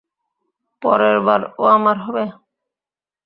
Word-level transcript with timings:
পরেরবার, 0.81 1.41
ও 1.57 1.63
আমার 1.67 1.97
হবে! 1.97 2.23